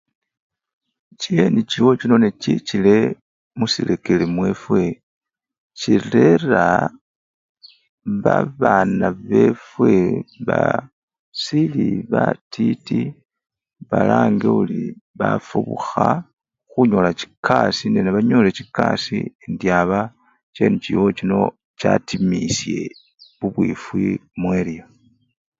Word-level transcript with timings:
chi 1.19 1.33
NGO 1.55 1.89
chino 1.99 2.15
nechichile 2.23 2.95
musirekeri 3.57 4.25
mwefwe, 4.35 4.81
chilera 5.79 6.65
babana 8.23 9.07
befwe 9.29 9.93
basili 10.47 11.87
batiti 12.11 13.01
balange 13.89 14.47
ori 14.59 14.83
bafubukha 15.19 16.07
khunyola 16.71 17.09
chikasii 17.19 17.91
nyola 17.91 18.09
banyole 18.15 18.49
chikasii 18.57 19.25
indiaba 19.45 19.99
chi 20.53 20.63
NGO 20.73 21.05
chino 21.17 21.39
chatimisye 21.79 22.79
bubwifwi 23.39 24.03
mu-ariya. 24.39 24.85